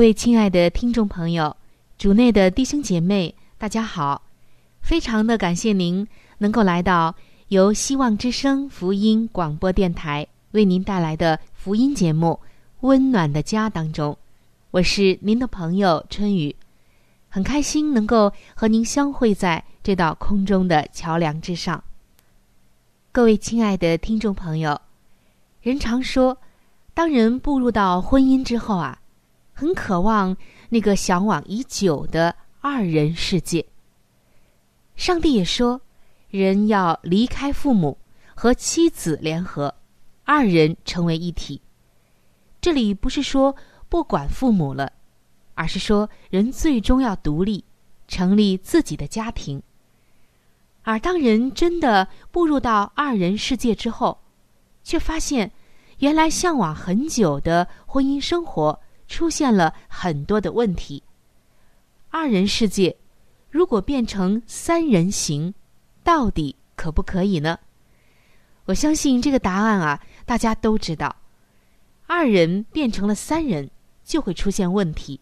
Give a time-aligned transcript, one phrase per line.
[0.00, 1.54] 各位亲爱的听众朋友，
[1.98, 4.22] 主内的弟兄姐妹，大家好！
[4.80, 7.14] 非常的感谢您能够来到
[7.48, 12.40] 由希望之声福音广播电台为您带来的福音节目
[12.80, 14.16] 《温暖的家》当中。
[14.70, 16.56] 我是您的朋友春雨，
[17.28, 21.84] 很开心能够和您相会在这道空中的桥梁之上。
[23.12, 24.80] 各位亲爱的听众朋友，
[25.60, 26.38] 人常说，
[26.94, 28.99] 当人步入到婚姻之后啊。
[29.60, 30.34] 很渴望
[30.70, 33.66] 那个向往已久的二人世界。
[34.96, 35.82] 上帝也说，
[36.30, 37.98] 人要离开父母，
[38.34, 39.74] 和妻子联合，
[40.24, 41.60] 二人成为一体。
[42.62, 43.54] 这里不是说
[43.90, 44.90] 不管父母了，
[45.52, 47.62] 而是说人最终要独立，
[48.08, 49.62] 成立自己的家庭。
[50.84, 54.22] 而当人真的步入到二人世界之后，
[54.82, 55.52] 却发现，
[55.98, 58.80] 原来向往很久的婚姻生活。
[59.10, 61.02] 出现了很多的问题。
[62.10, 62.96] 二人世界
[63.50, 65.52] 如果变成三人行，
[66.04, 67.58] 到底可不可以呢？
[68.66, 71.14] 我相信这个答案啊，大家都知道。
[72.06, 73.68] 二人变成了三人，
[74.04, 75.20] 就会出现问题。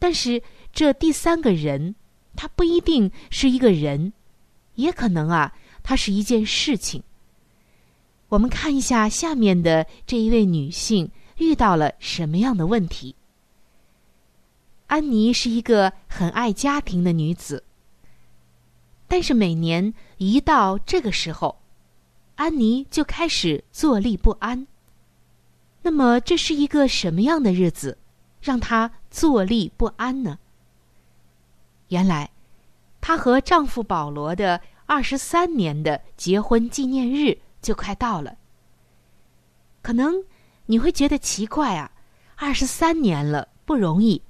[0.00, 0.42] 但是
[0.72, 1.94] 这第三个人，
[2.34, 4.12] 他不一定是一个人，
[4.74, 7.04] 也可能啊，他是一件事情。
[8.28, 11.08] 我们看一下下面的这一位女性。
[11.40, 13.16] 遇到了什么样的问题？
[14.88, 17.64] 安妮是一个很爱家庭的女子，
[19.08, 21.58] 但是每年一到这个时候，
[22.36, 24.66] 安妮就开始坐立不安。
[25.80, 27.96] 那么，这是一个什么样的日子，
[28.42, 30.38] 让她坐立不安呢？
[31.88, 32.30] 原来，
[33.00, 38.36] 她和丈夫保罗的二十三年的结婚纪念日就快到了，
[39.80, 40.22] 可能。
[40.70, 41.90] 你会觉得奇怪啊，
[42.36, 44.22] 二十三年了不容易，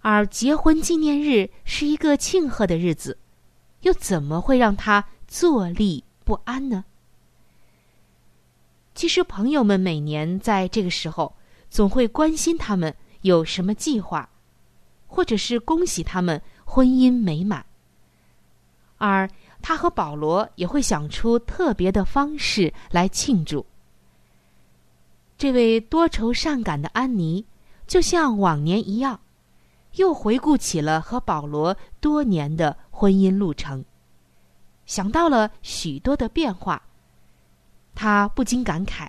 [0.00, 3.16] 而结婚纪念日是一个庆贺的日子，
[3.82, 6.84] 又怎么会让他坐立不安呢？
[8.96, 11.36] 其实朋友们每年在这个时候
[11.70, 14.28] 总会关心他们有什么计划，
[15.06, 17.64] 或者是恭喜他们婚姻美满，
[18.98, 19.30] 而
[19.62, 23.64] 他和保罗也会想出特别的方式来庆祝。
[25.40, 27.46] 这位多愁善感的安妮，
[27.86, 29.22] 就像往年一样，
[29.94, 33.82] 又回顾起了和保罗多年的婚姻路程，
[34.84, 36.82] 想到了许多的变化。
[37.94, 39.08] 她不禁感慨：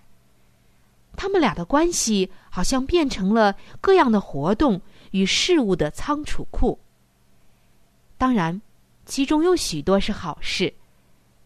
[1.18, 6.80] 他们俩的关系好像变成了各样的活动与事物的仓储库。
[8.18, 8.62] 当然，
[9.06, 10.74] 其中有许多是好事，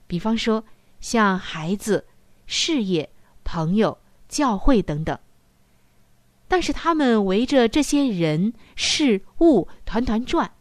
[0.05, 0.63] 比方说
[0.99, 2.05] 像孩子、
[2.45, 3.09] 事业、
[3.43, 3.97] 朋友。
[4.35, 5.17] 教会等等，
[6.49, 10.51] 但是他们围着这些人事物团团转，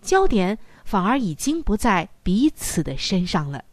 [0.00, 3.66] 焦点反而已经不在彼此的身上了。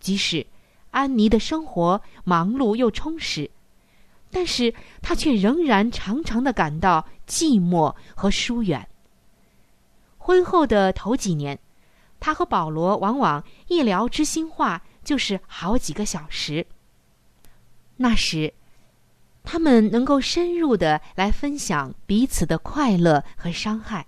[0.00, 0.46] 即使
[0.90, 3.50] 安妮的生活忙碌又充实，
[4.30, 4.72] 但是
[5.02, 8.88] 她却仍然常常的感到寂寞和疏远。
[10.16, 11.58] 婚后的头几年，
[12.20, 16.66] 她和保罗往往一聊知心话就是好几个小时。
[17.96, 18.52] 那时，
[19.42, 24.06] 他们能够深入的来分享彼此的快乐和伤害。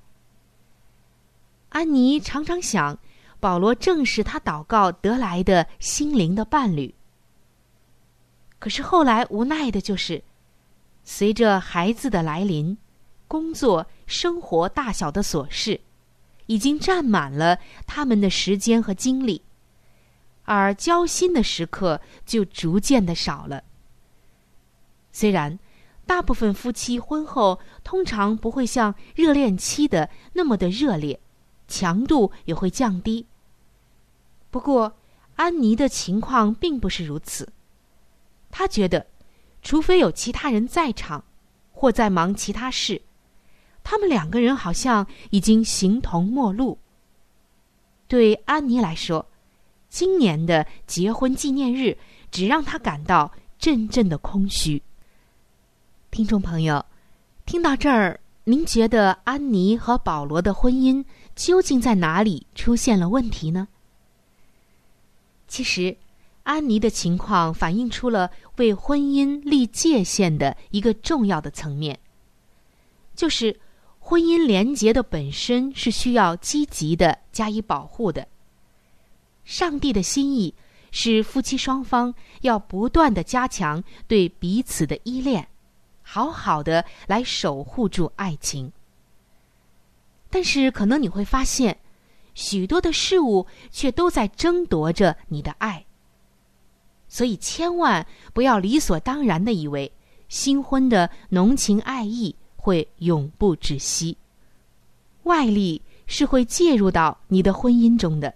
[1.68, 2.98] 安妮常常想，
[3.38, 6.94] 保罗正是他祷告得来的心灵的伴侣。
[8.58, 10.24] 可是后来无奈的就是，
[11.04, 12.76] 随着孩子的来临，
[13.28, 15.80] 工作、生活大小的琐事，
[16.46, 19.42] 已经占满了他们的时间和精力，
[20.44, 23.62] 而交心的时刻就逐渐的少了。
[25.18, 25.58] 虽然
[26.04, 31.18] 大部分夫妻婚后通常不会像热恋期的那么的热烈，
[31.66, 33.24] 强度也会降低。
[34.50, 34.94] 不过，
[35.36, 37.50] 安妮的情况并不是如此。
[38.50, 39.06] 她觉得，
[39.62, 41.24] 除非有其他人在场，
[41.72, 43.00] 或在忙其他事，
[43.82, 46.78] 他们两个人好像已经形同陌路。
[48.06, 49.24] 对安妮来说，
[49.88, 51.96] 今年的结婚纪念日
[52.30, 54.82] 只让她感到阵阵的空虚。
[56.16, 56.82] 听众朋友，
[57.44, 61.04] 听到这儿，您觉得安妮和保罗的婚姻
[61.34, 63.68] 究竟在哪里出现了问题呢？
[65.46, 65.94] 其实。
[66.44, 71.98] 安妮的情况反映出了为婚姻立界限的一个重要的层面，
[73.14, 73.60] 就是
[73.98, 78.26] 婚姻连结的本身是需要积极的加以保护的。
[79.44, 80.54] 上帝的心意
[80.92, 85.46] 是夫妻双方要不断的加强对彼此的依恋，
[86.08, 88.72] 好好的来守护住爱情。
[90.30, 91.76] 但是可能你会发现，
[92.34, 95.84] 许多的事物却都在争夺着你的爱。
[97.08, 99.90] 所以，千万不要理所当然的以为
[100.28, 104.16] 新婚的浓情爱意会永不止息。
[105.24, 108.32] 外力是会介入到你的婚姻中的，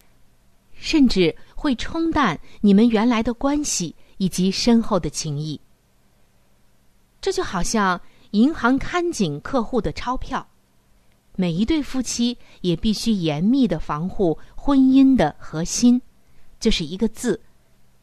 [0.73, 5.61] 甚至会冲淡你们原来的关系以及深厚的情谊。
[7.21, 8.01] 这就好像
[8.31, 10.49] 银行看紧客户的钞票，
[11.37, 16.01] 每一对夫妻也必须严密的防护婚姻的核心，
[16.59, 17.41] 就是一个字：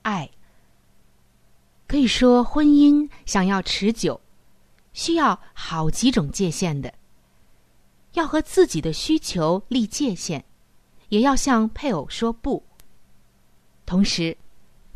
[0.03, 0.29] 爱。
[1.87, 4.19] 可以说，婚姻想要持久，
[4.93, 6.93] 需要好几种界限的。
[8.13, 10.43] 要和自己的需求立界限，
[11.09, 12.63] 也要向配偶说不。
[13.85, 14.37] 同时，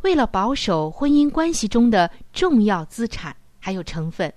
[0.01, 4.33] 为了保守婚姻关系中的重要资产还有成分，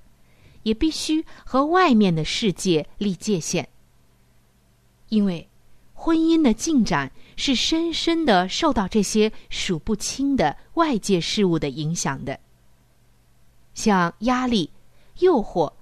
[0.62, 3.68] 也必须和外面的世界立界限。
[5.08, 5.48] 因为，
[5.92, 12.38] 婚姻的进展是深深的受到这些数不清的外界事物的影响的。
[13.74, 14.70] 像压力、
[15.18, 15.72] 诱惑，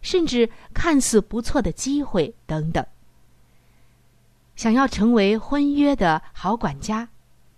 [0.00, 2.84] 甚至看似不错的机会等等。
[4.54, 7.08] 想要成为婚约的好管家，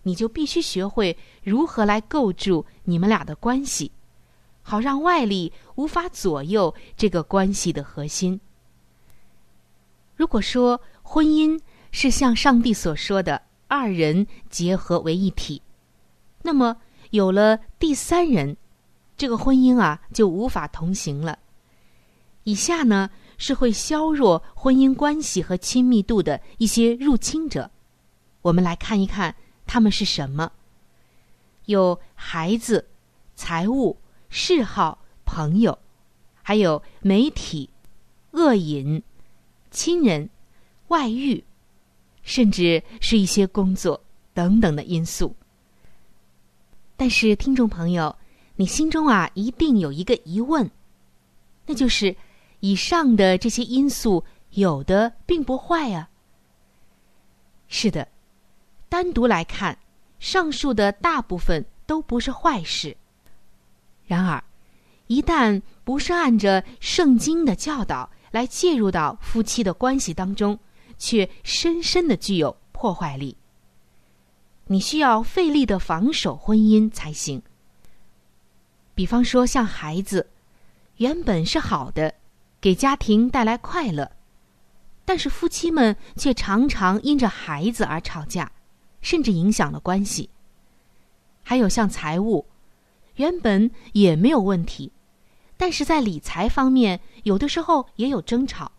[0.02, 3.90] 你就必须学会如何来构筑你们俩的关系，
[4.64, 8.40] 好让外力无法左右这个关系的核心。
[10.16, 11.60] 如果说婚姻
[11.92, 15.62] 是像上帝所说的二人结合为一体，
[16.42, 16.76] 那么
[17.10, 18.56] 有了第三人。
[19.16, 21.38] 这个婚姻啊，就无法同行了。
[22.42, 23.08] 以下呢
[23.38, 27.70] 是会削弱婚姻关系和亲密度的一些入侵者，
[28.42, 30.50] 我们来看一看他们是什么：
[31.66, 32.88] 有孩子、
[33.36, 33.96] 财务、
[34.36, 35.78] 嗜好、朋友，
[36.42, 37.70] 还有媒体、
[38.32, 39.00] 恶瘾、
[39.70, 40.28] 亲人、
[40.88, 41.44] 外遇，
[42.24, 45.36] 甚至是一些工作等等的因素。
[46.96, 48.14] 但是，听众朋友。
[48.56, 50.68] 你心中啊，一定有一个疑问，
[51.66, 52.14] 那就是
[52.58, 56.08] 以上的这些因素有的并不坏啊。
[57.68, 58.08] 是的，
[58.88, 59.78] 单独来看，
[60.18, 62.96] 上述的大部分都不是坏事。
[64.06, 64.42] 然而，
[65.06, 70.58] 一旦不是按着圣经的教导来介入到夫妻的关系当中，
[70.98, 73.36] 却深深的具有破坏力。
[74.66, 77.42] 你需要费力的防守婚姻才行。
[78.94, 80.30] 比方说，像孩子，
[80.98, 82.14] 原本是好的，
[82.60, 84.10] 给家庭带来快乐，
[85.04, 88.50] 但是夫妻们却常常因着孩子而吵架，
[89.00, 90.30] 甚至影响了关系。
[91.42, 92.46] 还有像财务，
[93.16, 94.92] 原本也没有问题，
[95.56, 98.70] 但是在理财方面，有的时候也有争吵。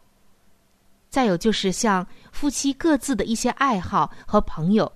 [1.10, 4.92] 再有就是像夫妻各自的一些爱好和朋友，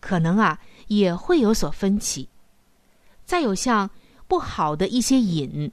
[0.00, 2.28] 可能啊也会有所分歧。
[3.24, 3.90] 再有像。
[4.26, 5.70] 不好的一些瘾，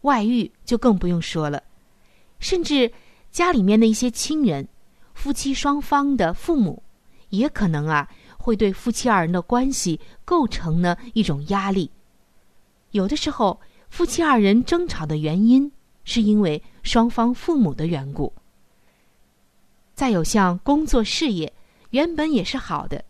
[0.00, 1.62] 外遇就更不用说了，
[2.40, 2.90] 甚至
[3.30, 4.66] 家里面的一些亲人，
[5.12, 6.82] 夫妻双方的父母，
[7.28, 11.90] 也可能啊会对夫妻二人的关系构成呢一种压力。
[12.90, 15.70] 有的时候，夫妻二人争吵的原因
[16.04, 18.32] 是因为双方父母的缘故。
[19.94, 21.52] 再有像工作事业，
[21.90, 23.04] 原本也是好的，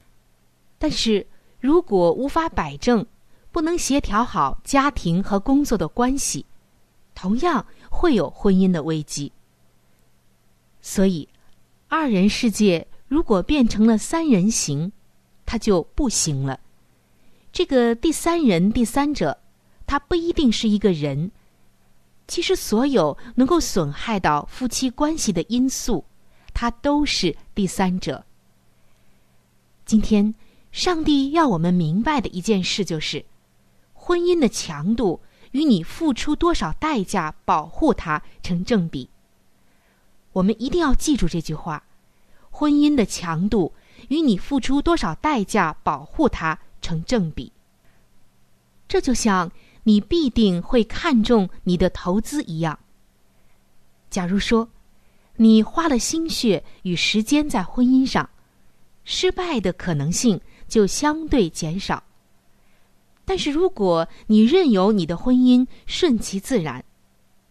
[0.78, 1.26] 但是
[1.58, 3.04] 如果无法摆正，
[3.50, 6.46] 不能协调好家庭和工作的关系，
[7.14, 9.32] 同样会有婚姻的危机。
[10.80, 11.28] 所以，
[11.88, 14.92] 二人世界如果变成了三人行，
[15.44, 16.60] 它就不行了。
[17.50, 19.36] 这个第三人、第三者，
[19.86, 21.30] 他不一定是一个人。
[22.26, 26.04] 其实，所有能够损害到夫妻关系的因素。
[26.52, 28.24] 他都是第三者。
[29.84, 30.34] 今天，
[30.72, 33.24] 上帝要我们明白的一件事就是，
[33.92, 35.20] 婚姻的强度
[35.52, 39.08] 与你付出多少代价保护它成正比。
[40.32, 41.84] 我们一定要记住这句话：
[42.50, 43.74] 婚姻的强度
[44.08, 47.52] 与你付出多少代价保护它成正比。
[48.88, 49.52] 这就像
[49.86, 52.78] 你必定会看重你的投资一样。
[54.10, 54.68] 假如说。
[55.38, 58.30] 你花了心血与时间在婚姻上，
[59.04, 62.02] 失败的可能性就相对减少。
[63.26, 66.82] 但是，如果你任由你的婚姻顺其自然，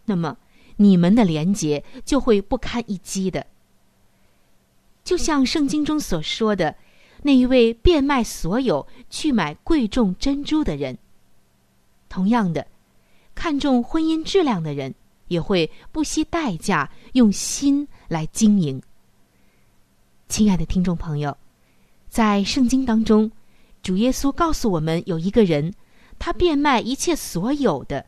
[0.06, 0.36] 那么
[0.78, 3.46] 你们的连结就会不堪一击的。
[5.04, 6.76] 就像圣经中所说的，
[7.22, 10.98] 那一位变卖所有去买贵重珍珠的人，
[12.16, 12.66] 同样的，
[13.36, 14.96] 看重婚姻质量的人。
[15.28, 18.80] 也会不惜代价用心来经营。
[20.30, 21.36] 亲爱的听众朋友，
[22.08, 23.32] 在圣经当中，
[23.82, 25.74] 主耶稣告诉我们，有一个人，
[26.20, 28.06] 他变卖一切所有的，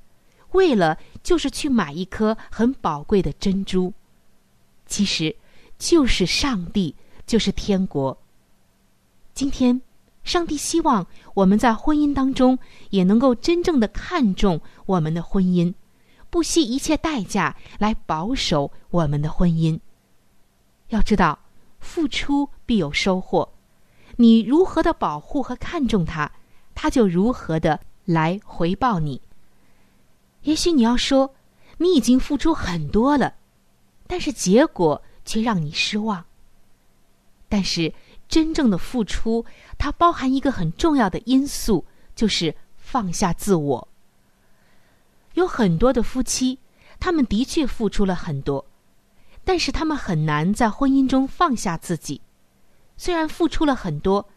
[0.52, 3.92] 为了就是去买一颗很宝贵的珍珠，
[4.86, 5.36] 其实
[5.80, 6.96] 就是上帝，
[7.26, 8.16] 就是天国。
[9.34, 9.82] 今天，
[10.28, 15.74] 上帝希望我们在婚姻当中也能够真正的看重我们的婚姻。
[16.30, 19.80] 不惜一切代价来保守我们的婚姻。
[20.90, 21.40] 要知道，
[21.80, 23.54] 付出必有收获。
[24.18, 26.30] 你如何的保护和看重它，
[26.76, 29.22] 它就如何的来回报你。
[30.42, 31.34] 也许你要说，
[31.78, 33.36] 你已经付出很多了，
[34.06, 36.26] 但是结果却让你失望。
[37.48, 37.94] 但是，
[38.28, 39.46] 真正的付出，
[39.78, 43.88] 它包含一个很重要的因素，就是放下自我。
[45.34, 46.60] 有很多的夫妻，
[47.00, 48.66] 他们的确付出了很多，
[49.44, 52.22] 但是他们很难在婚姻中放下自己。
[52.98, 54.28] 虽然付出了很多，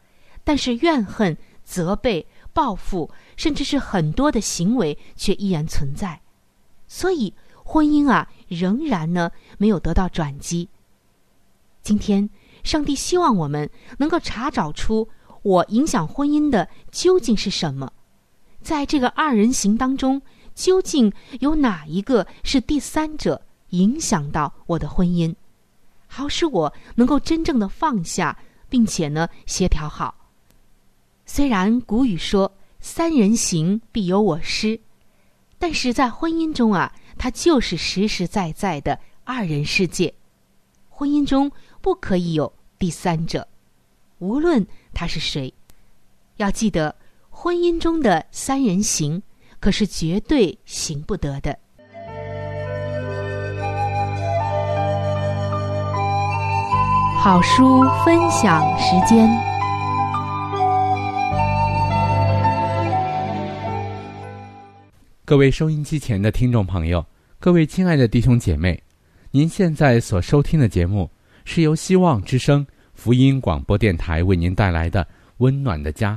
[0.45, 6.21] 但是怨恨、责备、报复，甚至是很多的行为却依然存在。
[6.87, 7.33] 所以
[7.65, 10.69] 婚姻啊，仍然呢没有得到转机。
[11.81, 12.29] 今天，
[12.63, 15.09] 上帝希望我们能够查找出
[15.43, 17.93] 我影响婚姻的究竟是什么，
[18.63, 20.21] 在这个二人行当中。
[20.53, 25.35] 究竟有哪一个是第三者影响到我的婚姻，
[26.07, 28.37] 好使我能够真正的放下，
[28.69, 30.15] 并且呢协调好。
[31.25, 34.79] 虽然古语说“三人行必有我师”，
[35.57, 40.13] 但是在婚姻中啊，它就是实实在在的二人世界。
[40.91, 43.49] 婚姻中不可以有第三者，
[44.19, 45.53] 无论他是谁。
[46.37, 46.95] 要记得，
[47.29, 49.23] 婚姻中的三人行。
[49.61, 51.55] 可是绝对行不得的。
[57.23, 59.29] 好书分享时间，
[65.27, 67.05] 各位收音机前的听众朋友，
[67.39, 68.83] 各位亲爱的弟兄姐妹，
[69.31, 71.11] 您现在所收听的节目
[71.45, 72.67] 是由希望之声
[73.03, 75.03] 福音广播电台为您带来的
[75.39, 76.13] 《温暖的家》，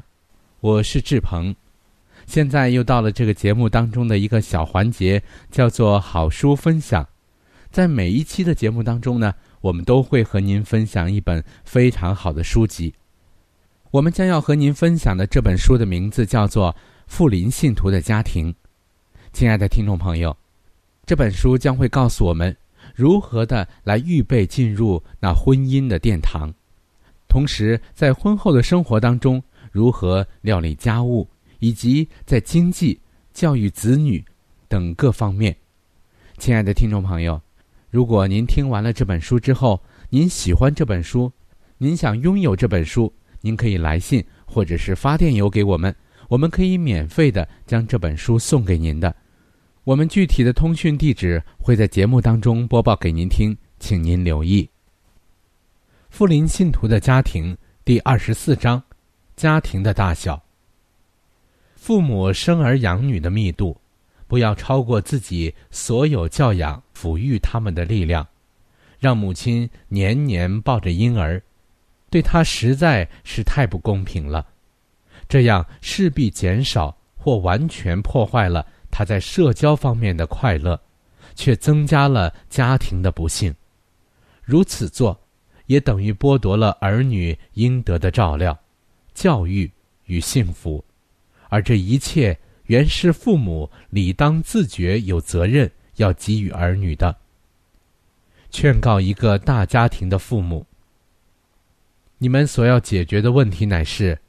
[0.59, 1.55] 我是志鹏。
[2.25, 7.07] 现在又到了这个节目当中的一个小环节，叫做好书分享。
[7.71, 12.93] 在每一期的节目当中呢，我们都会和您分享一本非常好的书籍。
[13.91, 16.73] 我们将要和您分享的这本书的名字叫做
[17.07, 18.51] 《富林信徒的家庭》。
[19.31, 20.35] 亲爱的听众朋友，
[21.05, 22.53] 这本书将会告诉我们
[22.93, 26.53] 如何的来预备进入那婚姻的殿堂，
[27.33, 31.27] 同时在婚后的生活当中如何料理家务。
[31.59, 32.99] 以及在经济、
[33.31, 34.21] 教育子女
[34.67, 35.55] 等各方面，
[36.37, 37.41] 亲爱的听众朋友，
[37.89, 41.31] 如果您听完了这本书之后，您喜欢这本书，
[41.77, 43.09] 您想拥有这本书，
[43.39, 45.95] 您可以来信或者是发电邮给我们，
[46.27, 49.15] 我们可以免费的将这本书送给您的。
[49.85, 54.72] 我们具体的通讯地址会在节目当中播报给您听，请您留意。
[56.13, 58.79] 富林信徒的家庭第二十四章：
[59.35, 60.39] 家庭的大小。
[61.75, 63.75] 父母生儿养女的密度，
[64.27, 68.27] 不要超过自己所有教养、抚育他们的力量，
[68.99, 71.41] 让母亲年年抱着婴儿，
[72.11, 74.45] 对他实在是太不公平了。
[75.27, 80.79] 这样势必减少或完全破坏了他在社交方面的快乐，
[81.33, 83.51] 却增加了家庭的不幸。
[84.43, 85.19] 如此做，
[85.73, 88.55] 也等于剥夺了儿女应得的照料、
[89.15, 89.69] 教育
[90.05, 90.85] 与幸福，
[91.49, 92.37] 而这一切
[92.67, 97.15] 原是父母理当自觉有责任要给予儿女的。
[98.51, 100.63] 劝告一个大家庭的父母：
[102.19, 104.19] 你们所要解决的问题乃是。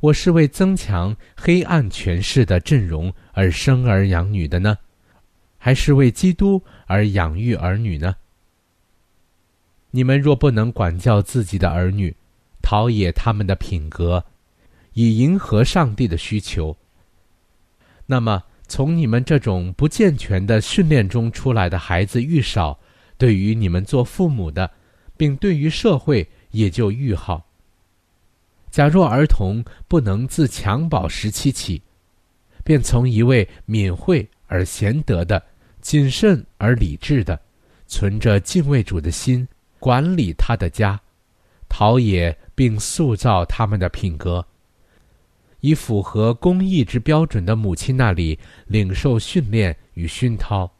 [0.00, 4.78] 我是为增强黑暗权势的阵容而生儿养女的呢，
[5.56, 8.14] 还是为基督而养育儿女呢？
[9.90, 12.14] 你们若不能管教自己的儿女，
[12.60, 14.24] 陶冶他们的品格，
[14.92, 16.76] 以迎合上帝的需求，
[18.06, 22.78] 那么从你们这种不健全的训练中出来的孩子愈少，
[23.16, 24.70] 对于你们做父母的，
[25.16, 27.46] 并对于社会也就愈好。
[28.70, 31.80] 假若儿童不能自襁褓时期起，
[32.62, 35.42] 便从一位敏慧而贤德的、
[35.80, 37.40] 谨慎而理智的、
[37.86, 41.00] 存着敬畏主的心管理他的家，
[41.68, 44.44] 陶冶并塑造他们的品格，
[45.60, 50.70] 以符合公义之标准的母亲那里领受训练与熏陶，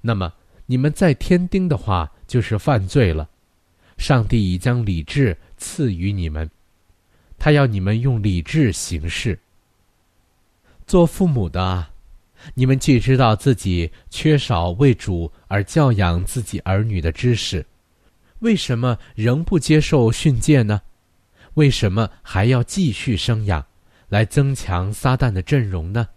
[0.00, 0.32] 那么
[0.66, 3.28] 你们再添丁的话就是犯罪了。
[3.98, 6.48] 上帝已将理智赐予你们。
[7.38, 9.38] 他要你们用理智行事。
[10.86, 11.86] 做父母的，
[12.54, 17.64] 你们既知道自己缺少为主而教养自己儿女的知识，
[18.40, 20.82] 为什么仍不接受训诫呢？
[21.54, 23.64] 为什么还要继续生养，
[24.08, 26.08] 来增强撒旦的阵容呢？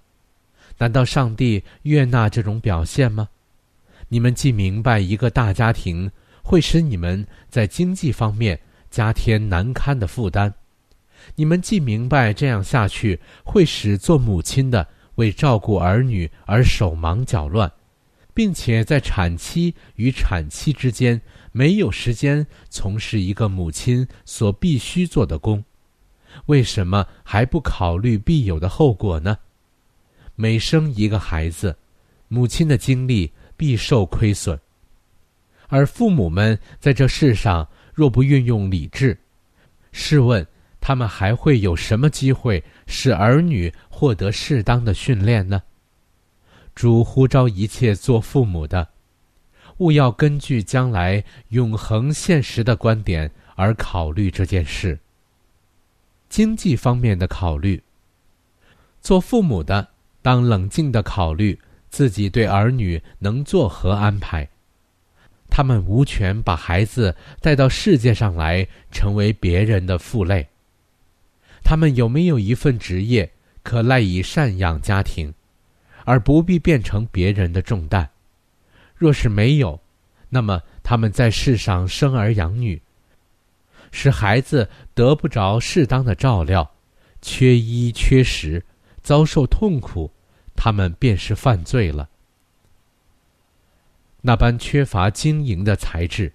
[0.77, 3.29] 难道上帝悦纳这种表现吗？
[4.09, 6.11] 你们既明白一个大家庭
[6.43, 10.53] 会使你们在经济方面加添难堪的负担。
[11.35, 17.71] 你们既明白这样下去会使做母亲的为照顾儿女而手忙脚乱，
[18.33, 21.19] 并且在产期与产期之间
[21.53, 25.63] 没有时间从事一个母亲所必须做的工，
[26.47, 29.37] 为什么还不考虑必有的后果呢？
[30.35, 31.77] 每生一个孩子，
[32.27, 34.59] 母亲的精力必受亏损，
[35.67, 39.17] 而父母们在这世上若不运用理智，
[39.91, 40.45] 试问？
[40.85, 45.63] 他们还会有什么机会使儿女获得适当的训练呢？
[46.75, 48.89] 主呼召一切做父母的，
[49.77, 54.99] 勿要根据将来永恒现实的观点而考虑这件事。
[56.29, 57.81] 经济方面的考虑，
[59.01, 59.87] 做父母的
[60.21, 61.59] 当冷静的考虑
[61.89, 64.47] 自己对儿女能作何安排。
[65.49, 70.47] 他们无权把孩子带到世界上来，成为别人的负累。
[71.63, 73.31] 他们有没有一份职业
[73.61, 75.31] 可赖以赡养家庭，
[76.05, 78.09] 而不必变成别人的重担？
[79.03, 79.81] 若是没有，
[80.29, 82.81] 那么他们在世上生儿养女，
[83.91, 86.71] 使孩子得不着适当的照料，
[87.21, 88.63] 缺衣缺食，
[89.01, 90.09] 遭受痛苦，
[90.55, 92.07] 他们便是犯罪了。
[94.21, 96.31] 那般缺乏经营的才智，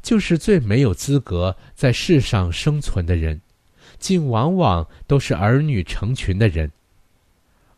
[0.00, 3.40] 就是最没有资格在世上生存的人。
[3.98, 6.70] 竟往往都是儿女成群的人，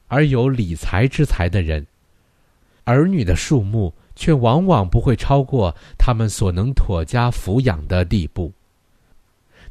[0.09, 1.87] 而有理财之才的人，
[2.85, 8.53] 儿女的数目却往往不会超过他们所能妥家抚养的地步。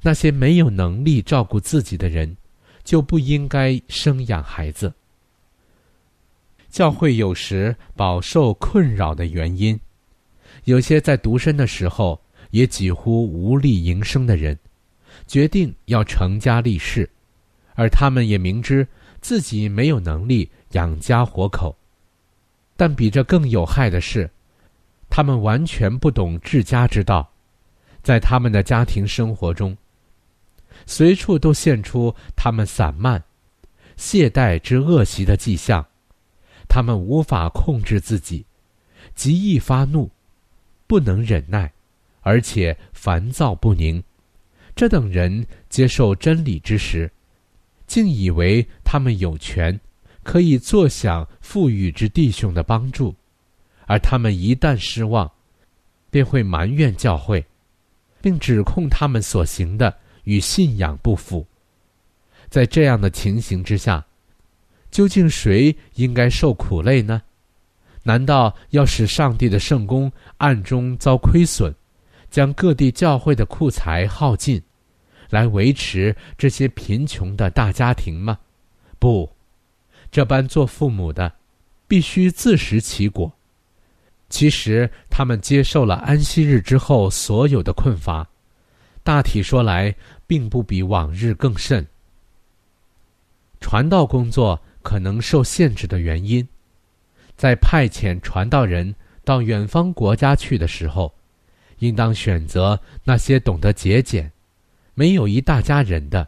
[0.01, 2.37] 那些没有能力照顾自己的人，
[2.83, 4.93] 就不应该生养孩子。
[6.69, 9.79] 教会有时饱受困扰的原因，
[10.65, 14.57] 有些在独身的时候也几乎无力营生的人。
[15.25, 17.09] 决定要成家立室，
[17.73, 18.85] 而他们也明知
[19.21, 21.75] 自己没有能力养家活口。
[22.75, 24.29] 但比这更有害的是，
[25.09, 27.31] 他们完全不懂治家之道，
[28.03, 29.75] 在他们的家庭生活中，
[30.85, 33.23] 随处都现出他们散漫、
[33.97, 35.85] 懈怠之恶习的迹象。
[36.67, 38.45] 他们无法控制自己，
[39.13, 40.09] 极易发怒，
[40.87, 41.71] 不能忍耐，
[42.21, 44.03] 而且烦躁不宁。
[44.75, 47.09] 这等人接受真理之时，
[47.87, 49.79] 竟以为他们有权，
[50.23, 53.15] 可以坐享富裕之弟兄的帮助，
[53.87, 55.31] 而他们一旦失望，
[56.09, 57.45] 便会埋怨教会，
[58.21, 61.45] 并指控他们所行的与信仰不符。
[62.49, 64.05] 在这样的情形之下，
[64.91, 67.21] 究竟谁应该受苦累呢？
[68.03, 71.73] 难道要使上帝的圣功暗中遭亏损，
[72.29, 74.61] 将各地教会的库财耗尽，
[75.29, 78.37] 来维持这些贫穷的大家庭吗？
[78.99, 79.29] 不，
[80.11, 81.33] 这般做父母的，
[81.87, 83.33] 必须自食其果。
[84.29, 88.27] 其实他们接受了安息日之后所有的困乏，
[89.03, 91.85] 大体说来，并不比往日更甚。
[93.59, 96.47] 传道工作可能受限制的原因。
[97.35, 101.13] 在派遣传道人到远方国家去的时候，
[101.79, 104.31] 应当选择那些懂得节俭、
[104.93, 106.27] 没有一大家人的，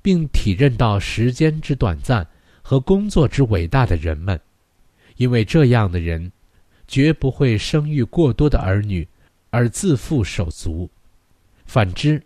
[0.00, 2.26] 并体认到时间之短暂
[2.62, 4.40] 和工作之伟大的人们，
[5.16, 6.30] 因为这样的人
[6.88, 9.06] 绝不会生育过多的儿女
[9.50, 10.88] 而自负手足；
[11.66, 12.22] 反之，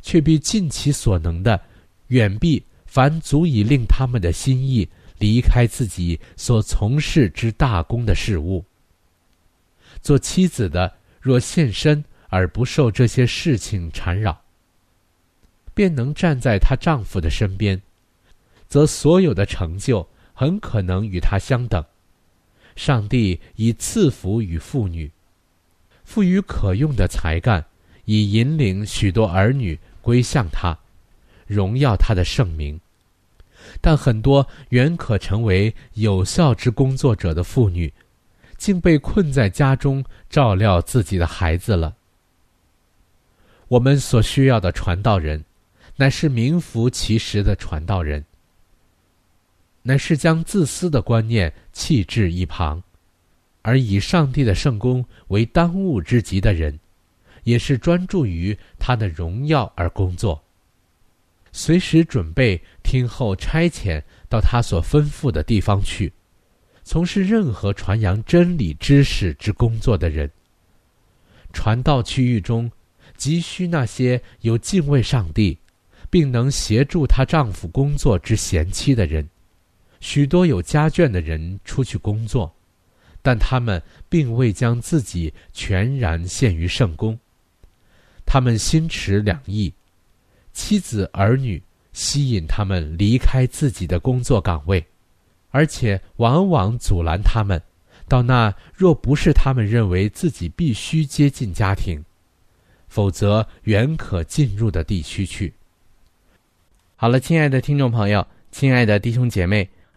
[0.00, 1.60] 却必尽其所能的
[2.08, 4.88] 远避凡足以令他们的心意。
[5.18, 8.64] 离开自己所从事之大功的事物。
[10.00, 14.36] 做妻子的若现身而不受这些事情缠扰，
[15.74, 17.80] 便能站在她丈夫的身边，
[18.66, 21.84] 则所有的成就很可能与她相等。
[22.84, 25.08] 上帝以赐福与妇女，
[26.02, 27.64] 赋予可用的才干，
[28.06, 30.76] 以引领许多儿女归向他，
[31.46, 32.80] 荣耀他的圣名。
[33.80, 37.92] 但很多原可成为有效之工作者的妇女，
[38.58, 41.94] 竟被困在家中照料自己的孩子了。
[43.68, 45.44] 我们所需要的传道人，
[45.94, 48.24] 乃是名副其实的传道人，
[49.82, 52.82] 乃是将自私的观念弃置一旁，
[53.62, 56.78] 而以上帝的圣功为当务之急的人，
[57.42, 60.42] 也是专注于他的荣耀而工作。
[61.50, 66.12] 随时准备听候差遣到他所吩咐的地方去，
[66.84, 70.30] 从事任何传扬真理知识之工作的人。
[71.52, 72.70] 传道区域中，
[73.16, 75.58] 急需那些有敬畏上帝，
[76.08, 79.28] 并能协助她丈夫工作之贤妻的人。
[80.02, 82.52] 许多有家眷的人出去工作，
[83.22, 87.16] 但他们并未将自己全然献于圣公。
[88.26, 89.72] 他们心持两意。
[90.52, 91.62] 妻子儿女
[91.92, 94.84] 吸引他们离开自己的工作岗位，
[95.50, 97.62] 而且往往阻拦他们
[98.08, 102.04] 到那若不是他们认为自己必须接近家庭，
[102.88, 105.54] 否则远可进入的地区去。
[106.96, 109.70] 好了，亲爱的听众朋友，亲爱的弟兄姐妹，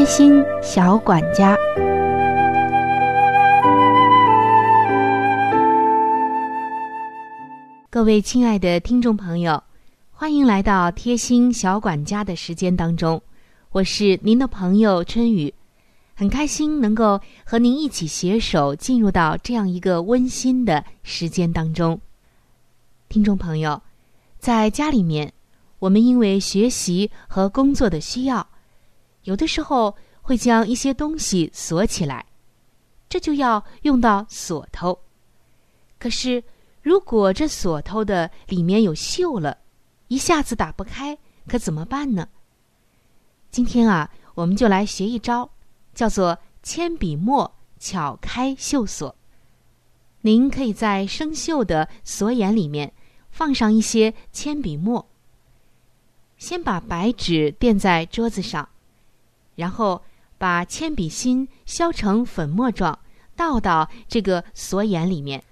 [0.00, 1.54] 贴心小管家，
[7.90, 9.62] 各位亲爱的听众朋友。
[10.10, 13.20] 欢迎来到贴心小管家的时间当中，
[13.72, 15.52] 我是您的朋友春雨，
[16.14, 22.00] 很开心能够和您一起携手进入到这样一个温馨的时间当中。
[23.10, 23.78] 听众朋友，
[24.38, 25.30] 在家里面，
[25.78, 28.46] 我们因为学习和工作的需要，
[29.24, 32.26] 有的时候会将一些东西锁起来，
[33.08, 34.98] 这就要用到锁头。
[35.98, 36.42] 可是，
[36.82, 39.58] 如果这锁头的里面有锈了，
[40.08, 42.28] 一下子打不开，可怎么办呢？
[43.50, 45.50] 今天啊，我们就来学一招，
[45.94, 49.14] 叫做铅笔墨巧开锈锁。
[50.22, 52.92] 您可以在生锈的锁眼里面
[53.30, 55.08] 放上一些铅笔墨，
[56.36, 58.68] 先把白纸垫在桌子上，
[59.54, 60.02] 然后
[60.38, 62.98] 把铅笔芯削成粉末状，
[63.36, 65.42] 倒到这个锁眼里面。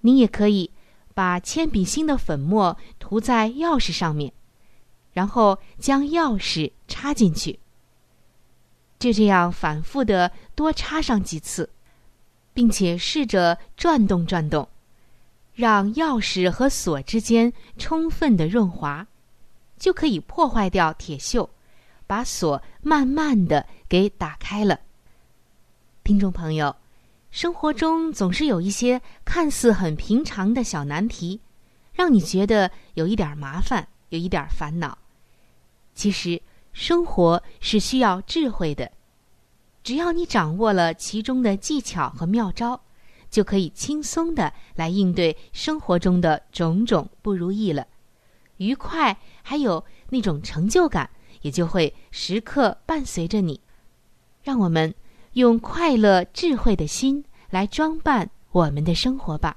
[0.00, 0.70] 你也可以。
[1.14, 4.32] 把铅笔芯的粉末涂在钥匙上面，
[5.12, 7.58] 然后将钥匙插进去。
[8.98, 11.68] 就这样反复的多插上几次，
[12.54, 14.66] 并且试着转动转动，
[15.52, 19.06] 让钥匙和锁之间充分的润滑，
[19.76, 21.46] 就可以破坏掉铁锈，
[22.12, 24.78] 把锁慢慢的给打开了。
[26.04, 26.76] 听众朋友，
[27.30, 31.40] 生活中总是有一些看似很平常的小难题，
[31.94, 34.98] 让你觉得有一点麻烦，有一点烦恼。
[35.94, 36.42] 其实，
[36.74, 38.92] 生活是需要智慧的。
[39.82, 42.78] 只要你掌握了其中的技巧和妙招，
[43.30, 47.86] 就可以轻松的来应对生活中的种种不如意了。
[48.58, 51.08] 愉快还有那种成就感，
[51.42, 53.60] 也就会时刻伴随着你。
[54.42, 54.92] 让我们
[55.34, 59.56] 用快乐智慧的心来装扮我们的生活吧。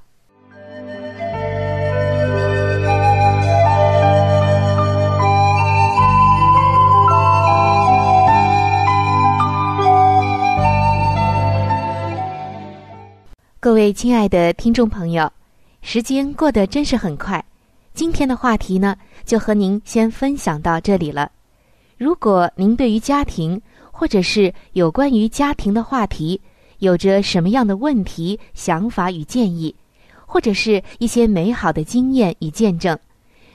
[13.59, 15.31] 各位亲爱的听众朋友，
[15.81, 17.43] 时间过得真是很快。
[17.95, 21.31] 今天的话题呢，就和您先分享到这里了。
[21.97, 26.41] 如果您对于家庭或者是有关于家庭的话题，
[26.79, 29.73] 有着什么样的问题、想法与建议，
[30.25, 32.99] 或者是一些美好的经验与见证，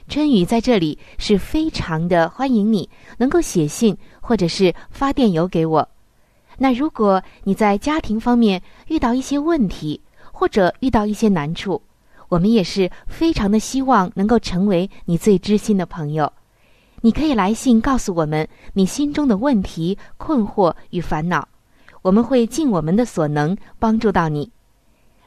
[0.08, 5.86] 春雨在这里是非常的欢迎你能够写信或者是发电邮给我。
[6.56, 10.00] 那如果你在家庭方面遇到一些问题，
[10.32, 11.82] 或者遇到一些难处，
[12.30, 16.32] 我们也是非常的希望能够成为你最知心的朋友。
[17.00, 21.46] 你可以来信告诉我们你心中的问题、困惑与烦恼，
[22.02, 24.50] 我们会尽我们的所能帮助到你。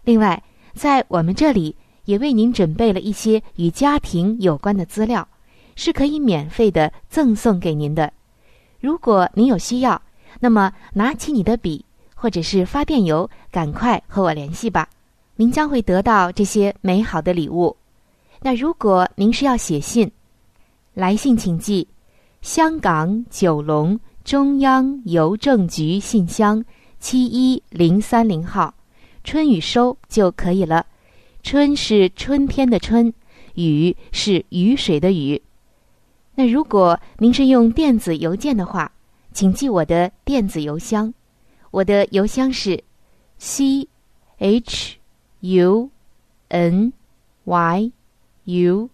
[0.03, 0.41] 另外，
[0.73, 5.27] 在我们这里也为您准备了一些与家庭有关的资料，
[5.75, 8.11] 是可以免费的赠送给您的。
[8.79, 10.01] 如果您有需要。
[10.39, 14.89] 那么，拿起你的笔，或者是发电邮，赶快和我联系吧。
[15.35, 17.77] 您将会得到这些美好的礼物。
[18.41, 20.11] 那如果您是要写信，
[20.93, 21.87] 来信请寄
[22.41, 26.63] 香港九龙中央邮政局信箱
[26.99, 28.73] 七一零三零号，
[29.23, 30.85] 春雨收就可以了。
[31.41, 33.13] 春是春天的春，
[33.55, 35.41] 雨是雨水的雨。
[36.35, 38.91] 那如果您是用电子邮件的话。
[39.33, 41.11] 请记我的电子邮箱，
[41.71, 42.83] 我的邮箱是
[43.39, 43.87] c
[44.37, 44.97] h
[45.39, 45.89] u
[46.49, 46.93] n
[47.45, 47.91] y
[48.43, 48.89] u，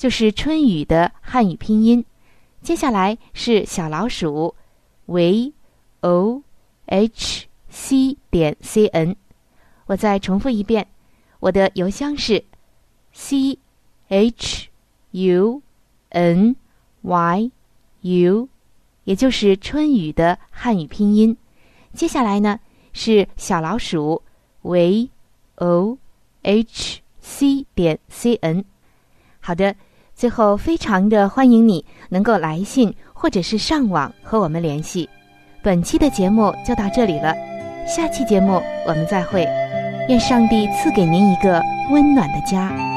[0.00, 2.02] 就是春雨的汉语拼音。
[2.62, 4.54] 接下来是小老鼠
[5.04, 5.52] v
[6.00, 6.42] o
[6.86, 9.14] h c 点 c n。
[9.84, 10.86] 我再重复一遍，
[11.38, 12.42] 我的邮箱是
[13.12, 13.58] c
[14.08, 14.70] h
[15.10, 15.60] u
[16.08, 16.56] n
[17.02, 17.50] y
[18.00, 18.48] u。
[19.04, 21.36] 也就是春雨的汉语拼音，
[21.92, 22.58] 接下来呢
[22.94, 24.22] 是小老鼠
[24.62, 25.10] v
[25.56, 25.98] o
[26.40, 28.64] h c 点 c n。
[29.40, 29.76] 好的，
[30.20, 35.08] 最后非常的欢迎你能够来信或者是上网和我们联系。
[35.62, 37.34] 本期的节目就到这里了，
[37.88, 39.48] 下期节目我们再会。
[40.10, 42.89] 愿上帝赐给您一个温暖的家。